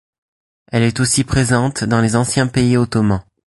[0.71, 3.23] Elle est aussi présente dans les anciens pays ottomans.